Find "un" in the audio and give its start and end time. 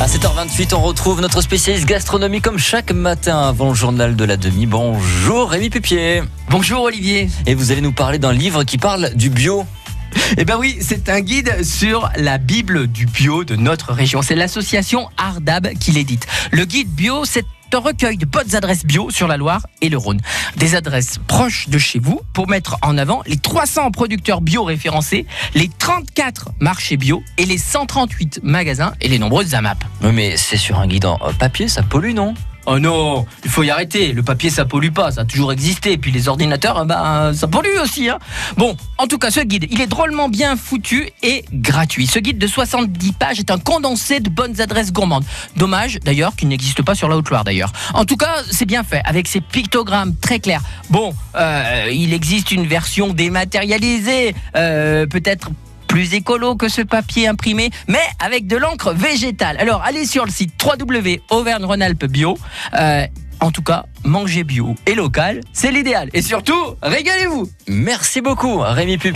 11.08-11.20, 17.74-17.78, 30.78-30.86, 43.50-43.56